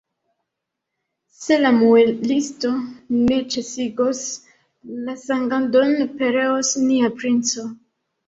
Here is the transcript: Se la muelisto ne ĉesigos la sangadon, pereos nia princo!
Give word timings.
Se 1.39 1.57
la 1.63 1.71
muelisto 1.79 2.71
ne 3.17 3.37
ĉesigos 3.55 4.23
la 5.09 5.15
sangadon, 5.25 5.93
pereos 6.23 6.73
nia 6.89 7.13
princo! 7.21 7.67